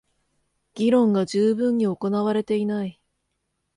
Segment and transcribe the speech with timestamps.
[0.73, 2.99] 議論が充分に行われていない